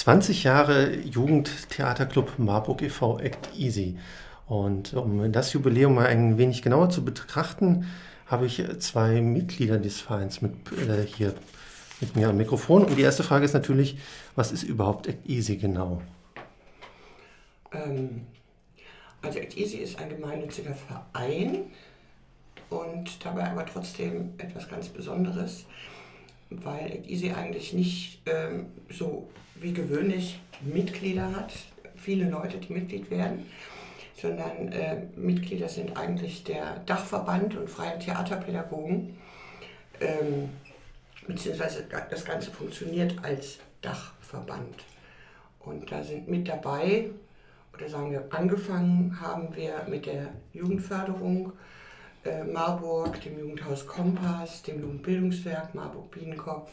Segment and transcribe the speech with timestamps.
[0.00, 3.18] 20 Jahre Jugendtheaterclub Marburg e.V.
[3.18, 3.98] Act Easy.
[4.46, 7.86] Und um das Jubiläum mal ein wenig genauer zu betrachten,
[8.24, 11.34] habe ich zwei Mitglieder des Vereins mit, äh, hier
[12.00, 12.86] mit mir am Mikrofon.
[12.86, 13.98] Und die erste Frage ist natürlich,
[14.36, 16.00] was ist überhaupt Act Easy genau?
[17.70, 18.22] Ähm,
[19.20, 21.64] also Act Easy ist ein gemeinnütziger Verein
[22.70, 25.66] und dabei aber trotzdem etwas ganz Besonderes,
[26.50, 31.52] weil Easy eigentlich nicht ähm, so wie gewöhnlich Mitglieder hat,
[31.96, 33.46] viele Leute, die Mitglied werden,
[34.16, 39.16] sondern äh, Mitglieder sind eigentlich der Dachverband und freie Theaterpädagogen,
[40.00, 40.50] ähm,
[41.26, 44.84] beziehungsweise das Ganze funktioniert als Dachverband.
[45.60, 47.10] Und da sind mit dabei,
[47.74, 51.52] oder sagen wir, angefangen haben wir mit der Jugendförderung
[52.24, 56.70] äh, Marburg, dem Jugendhaus Kompass, dem Jugendbildungswerk Marburg Bienenkopf,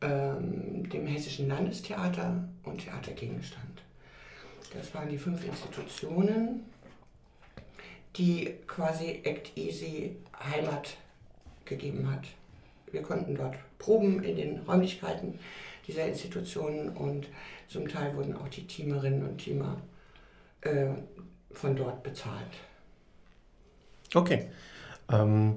[0.00, 3.82] ähm, dem Hessischen Landestheater und Theater Gegenstand.
[4.72, 6.64] Das waren die fünf Institutionen,
[8.16, 10.96] die quasi Act Easy Heimat
[11.64, 12.24] gegeben hat.
[12.90, 15.38] Wir konnten dort proben in den Räumlichkeiten
[15.86, 17.28] dieser Institutionen und
[17.68, 19.80] zum Teil wurden auch die Teamerinnen und Teamer
[20.62, 20.88] äh,
[21.52, 22.50] von dort bezahlt.
[24.14, 24.48] Okay.
[25.10, 25.56] Ähm,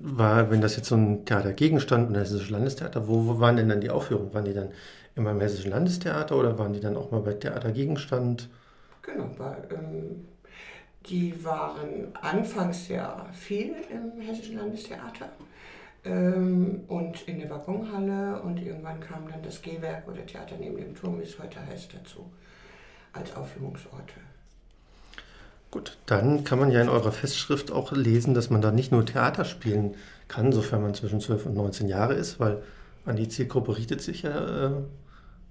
[0.00, 3.80] war, wenn das jetzt so ein Theatergegenstand, ein hessisches Landestheater, wo, wo waren denn dann
[3.80, 4.32] die Aufführungen?
[4.34, 4.70] Waren die dann
[5.16, 8.48] immer im hessischen Landestheater oder waren die dann auch mal bei Theatergegenstand?
[9.02, 10.26] Genau, bei, ähm,
[11.06, 15.30] die waren anfangs sehr viel im hessischen Landestheater
[16.04, 20.94] ähm, und in der Waggonhalle und irgendwann kam dann das Gehwerk oder Theater neben dem
[20.94, 22.30] Turm, wie es heute heißt, dazu
[23.12, 24.14] als Aufführungsorte.
[25.70, 29.06] Gut, dann kann man ja in eurer Festschrift auch lesen, dass man da nicht nur
[29.06, 29.94] Theater spielen
[30.26, 32.62] kann, sofern man zwischen 12 und 19 Jahre ist, weil
[33.04, 34.72] an die Zielgruppe richtet sich ja äh,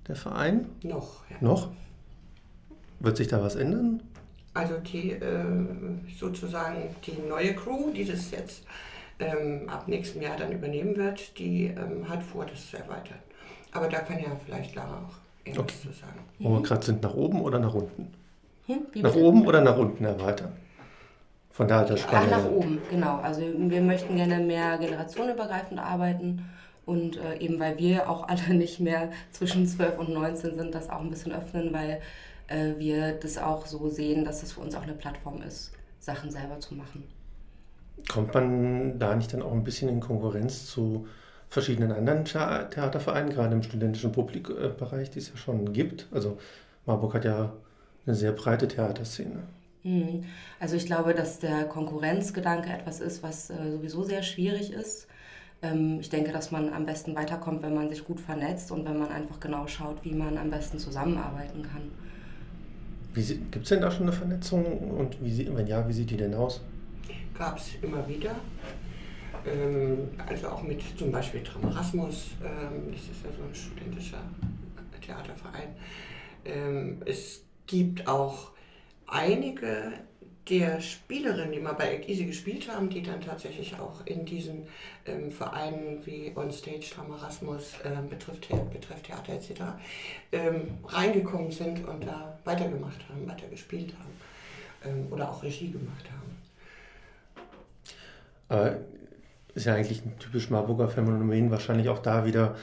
[0.07, 0.65] der Verein.
[0.83, 1.37] Noch, ja.
[1.39, 1.69] Noch?
[2.99, 4.03] Wird sich da was ändern?
[4.53, 5.45] Also die äh,
[6.17, 8.63] sozusagen die neue Crew, die das jetzt
[9.19, 13.19] ähm, ab nächstem Jahr dann übernehmen wird, die ähm, hat vor, das zu erweitern.
[13.71, 15.87] Aber da kann ja vielleicht Lara auch irgendwas okay.
[15.87, 16.19] zu sagen.
[16.39, 18.13] Wo wir gerade sind, nach oben oder nach unten?
[18.69, 19.02] Hm?
[19.02, 20.52] nach oben oder nach unten erweitern?
[21.49, 22.27] Von der Altersspanne?
[22.31, 23.17] Ach, nach oben, genau.
[23.17, 26.45] Also wir möchten gerne mehr generationenübergreifend arbeiten
[26.85, 30.89] und äh, eben weil wir auch alle nicht mehr zwischen 12 und 19 sind, das
[30.89, 31.99] auch ein bisschen öffnen, weil
[32.47, 36.29] äh, wir das auch so sehen, dass es für uns auch eine Plattform ist, Sachen
[36.29, 37.05] selber zu machen.
[38.08, 41.08] Kommt man da nicht dann auch ein bisschen in Konkurrenz zu
[41.49, 46.08] verschiedenen anderen Theatervereinen, gerade im studentischen Publikbereich, die es ja schon gibt?
[46.11, 46.37] Also
[46.85, 47.52] Marburg hat ja
[48.05, 49.43] eine sehr breite Theaterszene.
[49.83, 50.23] Hm.
[50.60, 55.08] Also ich glaube, dass der Konkurrenzgedanke etwas ist, was äh, sowieso sehr schwierig ist.
[55.61, 58.99] Ähm, ich denke, dass man am besten weiterkommt, wenn man sich gut vernetzt und wenn
[58.99, 61.92] man einfach genau schaut, wie man am besten zusammenarbeiten kann.
[63.14, 66.33] Gibt es denn da schon eine Vernetzung und wie, wenn ja, wie sieht die denn
[66.33, 66.61] aus?
[67.38, 68.36] Gab es immer wieder.
[69.45, 74.21] Ähm, also auch mit zum Beispiel Tramarasmus, ähm, das ist ja so ein studentischer
[75.02, 75.70] Theaterverein.
[77.05, 78.49] Es gibt auch
[79.05, 79.93] einige
[80.49, 84.63] der Spielerinnen, die mal bei Act Easy gespielt haben, die dann tatsächlich auch in diesen
[85.05, 89.61] ähm, Vereinen wie Onstage, Tramarasmus, ähm, betrifft, betrifft Theater etc.
[90.31, 96.05] Ähm, reingekommen sind und da weitergemacht haben, weitergespielt haben ähm, oder auch Regie gemacht
[98.49, 98.69] haben.
[98.73, 98.77] Äh,
[99.53, 102.55] ist ja eigentlich ein typisch Marburger Phänomen, wahrscheinlich auch da wieder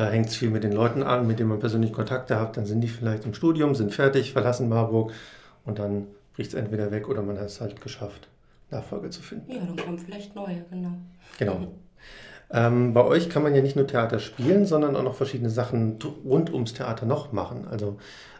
[0.00, 2.56] äh, hängt es viel mit den Leuten an, mit denen man persönlich Kontakte hat.
[2.56, 5.12] Dann sind die vielleicht im Studium, sind fertig, verlassen Marburg
[5.64, 8.28] und dann bricht es entweder weg oder man hat es halt geschafft,
[8.70, 9.50] Nachfolge zu finden.
[9.52, 10.92] Ja, dann kommen vielleicht neue, genau.
[11.38, 11.68] Genau.
[12.52, 16.00] Ähm, bei euch kann man ja nicht nur Theater spielen, sondern auch noch verschiedene Sachen
[16.24, 17.68] rund ums Theater noch machen.
[17.70, 17.98] Also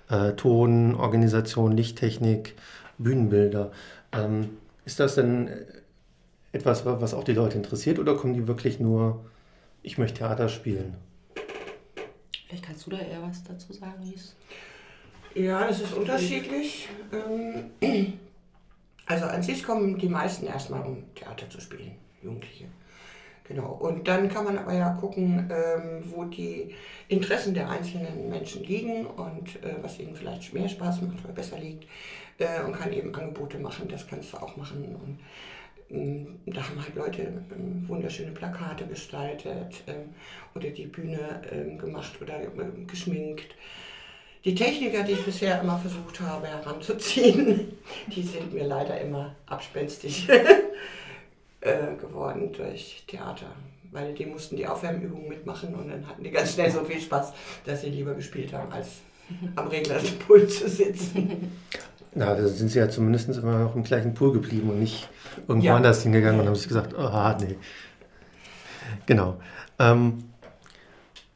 [0.09, 2.56] äh, Ton, Organisation, Lichttechnik,
[2.99, 3.70] Bühnenbilder.
[4.10, 4.49] Ähm,
[4.84, 5.49] ist das denn
[6.50, 9.25] etwas, was auch die Leute interessiert oder kommen die wirklich nur,
[9.84, 10.97] ich möchte Theater spielen?
[12.50, 14.35] Vielleicht kannst du da eher was dazu sagen, Lies.
[15.37, 16.88] Ja, das ist unterschiedlich.
[17.12, 17.70] Ähm,
[19.06, 22.64] also an sich kommen die meisten erstmal, um Theater zu spielen, Jugendliche.
[23.44, 23.79] Genau.
[23.81, 26.75] Und dann kann man aber ja gucken, ähm, wo die
[27.06, 31.56] Interessen der einzelnen Menschen liegen und äh, was ihnen vielleicht mehr Spaß macht oder besser
[31.56, 31.87] liegt
[32.38, 33.87] äh, und kann eben Angebote machen.
[33.87, 34.97] Das kannst du auch machen.
[34.97, 35.20] Und
[35.90, 40.14] da haben halt Leute ähm, wunderschöne Plakate gestaltet ähm,
[40.54, 42.40] oder die Bühne gemacht oder
[42.87, 43.54] geschminkt.
[44.44, 47.76] Die Techniker, die ich bisher immer versucht habe heranzuziehen,
[48.06, 50.28] die sind mir leider immer abspenstig
[51.60, 53.52] äh, geworden durch Theater.
[53.90, 57.32] weil die mussten die Aufwärmübungen mitmachen und dann hatten die ganz schnell so viel Spaß,
[57.66, 59.00] dass sie lieber gespielt haben, als
[59.56, 61.52] am Reglerpult zu sitzen.
[62.15, 65.09] Na, da sind sie ja zumindest immer noch im gleichen Pool geblieben und nicht
[65.47, 65.77] irgendwo Ja.
[65.77, 67.57] anders hingegangen und haben sich gesagt, ah, nee.
[69.07, 69.39] Genau.
[69.79, 70.25] Ähm,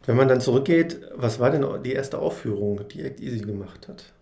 [0.07, 4.13] wenn man dann zurückgeht, was war denn die erste Aufführung, die Act Easy gemacht hat?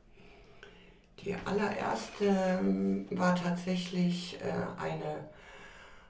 [1.20, 2.24] Die allererste
[2.60, 5.28] ähm, war tatsächlich äh, eine,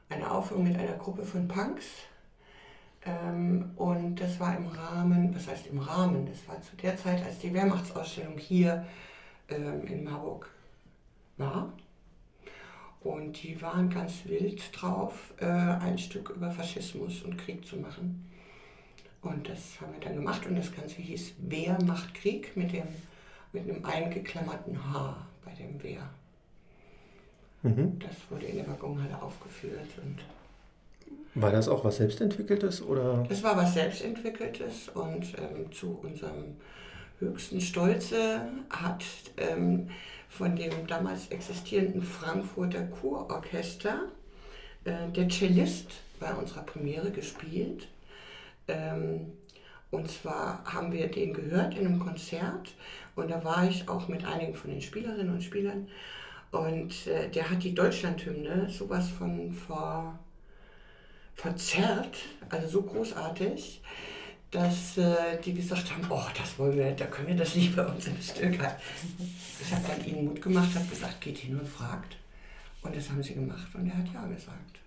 [0.08, 1.84] eine Aufführung mit einer Gruppe von Punks.
[3.04, 6.26] Ähm, und das war im Rahmen, was heißt im Rahmen?
[6.26, 8.86] Das war zu der Zeit, als die Wehrmachtsausstellung hier
[9.52, 10.48] ähm, in Marburg
[11.36, 11.72] war.
[13.00, 18.28] Und die waren ganz wild drauf, äh, ein Stück über Faschismus und Krieg zu machen.
[19.22, 22.84] Und das haben wir dann gemacht und das Ganze hieß Wer macht Krieg mit, dem,
[23.52, 26.08] mit einem eingeklammerten H bei dem Wer.
[27.62, 27.98] Mhm.
[28.00, 30.18] Das wurde in der Waggonhalle aufgeführt und
[31.40, 33.24] War das auch was Selbstentwickeltes oder?
[33.28, 36.56] das war was Selbstentwickeltes und ähm, zu unserem
[37.22, 39.04] höchsten Stolze hat
[39.36, 39.88] ähm,
[40.28, 44.08] von dem damals existierenden Frankfurter Kurorchester
[44.84, 47.88] äh, der Cellist bei unserer Premiere gespielt.
[48.68, 49.32] Ähm,
[49.90, 52.74] und zwar haben wir den gehört in einem Konzert.
[53.14, 55.88] Und da war ich auch mit einigen von den Spielerinnen und Spielern.
[56.50, 60.18] Und äh, der hat die Deutschlandhymne sowas von vor
[61.34, 62.16] verzerrt,
[62.50, 63.82] also so großartig,
[64.52, 67.84] dass äh, die gesagt haben, oh, das wollen wir, da können wir das nicht bei
[67.86, 68.76] uns im Stück haben.
[69.60, 72.16] Ich habe dann ihnen Mut gemacht, habe gesagt, geht hin und fragt.
[72.82, 74.80] Und das haben sie gemacht und er hat ja gesagt.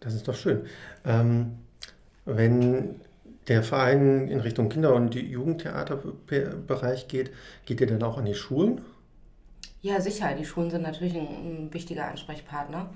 [0.00, 0.66] Das ist doch schön.
[1.04, 1.58] Ähm,
[2.24, 3.00] wenn
[3.48, 7.32] der Verein in Richtung Kinder- und Jugendtheaterbereich geht,
[7.66, 8.80] geht ihr dann auch an die Schulen?
[9.82, 10.32] Ja, sicher.
[10.38, 12.88] Die Schulen sind natürlich ein, ein wichtiger Ansprechpartner.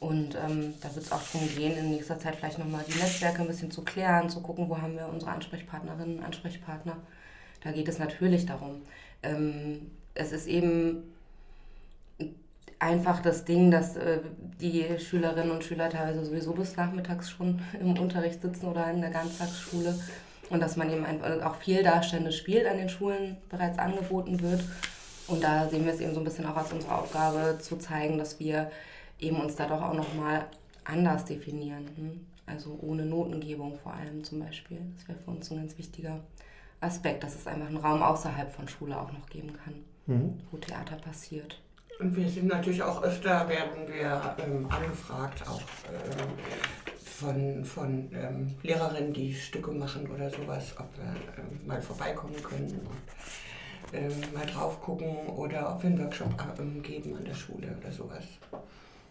[0.00, 3.40] Und ähm, da wird es auch darum gehen, in nächster Zeit vielleicht nochmal die Netzwerke
[3.40, 6.96] ein bisschen zu klären, zu gucken, wo haben wir unsere Ansprechpartnerinnen und Ansprechpartner.
[7.62, 8.82] Da geht es natürlich darum.
[9.22, 11.04] Ähm, es ist eben
[12.78, 14.18] einfach das Ding, dass äh,
[14.60, 19.10] die Schülerinnen und Schüler teilweise sowieso bis nachmittags schon im Unterricht sitzen oder in der
[19.10, 19.98] Ganztagsschule.
[20.50, 24.62] Und dass man eben einfach auch viel Darstellendes spielt an den Schulen bereits angeboten wird.
[25.26, 28.18] Und da sehen wir es eben so ein bisschen auch als unsere Aufgabe zu zeigen,
[28.18, 28.70] dass wir
[29.24, 30.46] eben uns da doch auch nochmal
[30.84, 31.88] anders definieren.
[31.96, 32.26] Hm?
[32.46, 34.78] Also ohne Notengebung vor allem zum Beispiel.
[34.96, 36.20] Das wäre für uns ein ganz wichtiger
[36.80, 39.74] Aspekt, dass es einfach einen Raum außerhalb von Schule auch noch geben kann,
[40.06, 40.38] Mhm.
[40.50, 41.58] wo Theater passiert.
[41.98, 46.28] Und wir sind natürlich auch öfter, werden wir ähm, angefragt, auch ähm,
[47.02, 52.80] von, von ähm, Lehrerinnen, die Stücke machen oder sowas, ob wir ähm, mal vorbeikommen können
[52.84, 57.74] und ähm, mal drauf gucken oder ob wir einen Workshop ähm, geben an der Schule
[57.80, 58.24] oder sowas.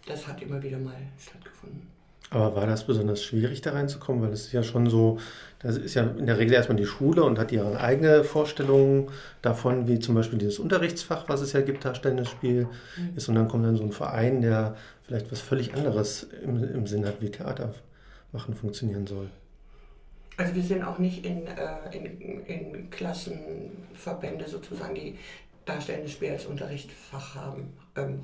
[0.05, 1.87] Das hat immer wieder mal stattgefunden.
[2.29, 4.23] Aber war das besonders schwierig, da reinzukommen?
[4.23, 5.19] Weil es ist ja schon so,
[5.59, 9.11] das ist ja in der Regel erstmal die Schule und hat ihre eigene Vorstellung
[9.43, 12.67] davon, wie zum Beispiel dieses Unterrichtsfach, was es ja gibt, darstellendes Spiel
[13.15, 13.29] ist.
[13.29, 17.05] Und dann kommt dann so ein Verein, der vielleicht was völlig anderes im, im Sinn
[17.05, 17.73] hat, wie Theater
[18.31, 19.29] machen funktionieren soll.
[20.37, 25.19] Also wir sind auch nicht in, äh, in, in Klassenverbände sozusagen, die
[25.65, 28.21] darstellendes Spiel als Unterrichtsfach haben, ähm,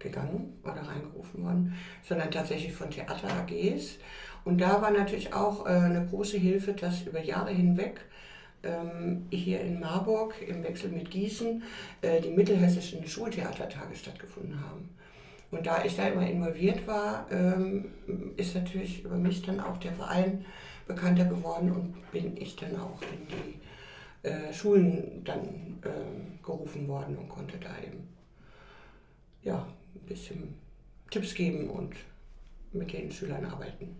[0.00, 3.98] reingegangen oder reingerufen worden, sondern tatsächlich von Theater AGs.
[4.44, 8.00] Und da war natürlich auch äh, eine große Hilfe, dass über Jahre hinweg
[8.62, 11.62] ähm, hier in Marburg im Wechsel mit Gießen
[12.02, 14.90] äh, die mittelhessischen Schultheatertage stattgefunden haben.
[15.50, 17.86] Und da ich da immer involviert war, ähm,
[18.36, 20.44] ist natürlich über mich dann auch der Verein
[20.86, 27.16] bekannter geworden und bin ich dann auch in die äh, Schulen dann ähm, gerufen worden
[27.16, 28.08] und konnte da eben
[29.44, 30.54] ja, ein bisschen
[31.10, 31.94] Tipps geben und
[32.72, 33.96] mit den Schülern arbeiten.